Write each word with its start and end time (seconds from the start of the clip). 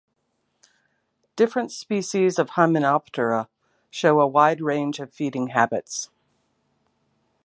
Different 1.35 1.71
species 1.71 2.39
of 2.39 2.49
Hymenoptera 2.53 3.47
show 3.91 4.19
a 4.19 4.25
wide 4.25 4.59
range 4.59 4.99
of 4.99 5.13
feeding 5.13 5.49
habits. 5.49 6.09